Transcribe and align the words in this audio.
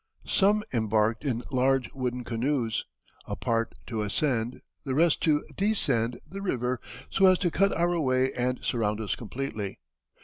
Some 0.25 0.63
embarked 0.73 1.23
in 1.23 1.43
large 1.51 1.87
wooden 1.93 2.23
canoes, 2.23 2.85
a 3.27 3.35
part 3.35 3.75
to 3.85 4.01
ascend, 4.01 4.61
the 4.83 4.95
rest 4.95 5.21
to 5.21 5.43
descend, 5.55 6.19
the 6.27 6.41
river, 6.41 6.81
so 7.11 7.27
as 7.27 7.37
to 7.37 7.51
cut 7.51 7.71
our 7.73 7.99
way 7.99 8.33
and 8.33 8.59
surround 8.63 8.99
us 8.99 9.13
completely. 9.15 9.79